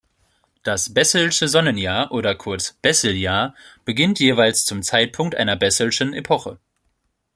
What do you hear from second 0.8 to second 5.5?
Besselsche Sonnenjahr oder kurz „Bessel-Jahr“ beginnt jeweils zum Zeitpunkt